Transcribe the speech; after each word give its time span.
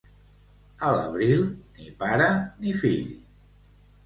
A 0.87 0.93
l'abril, 0.95 1.43
ni 1.83 1.93
pare 2.01 2.31
ni 2.65 2.75
fill. 2.81 3.15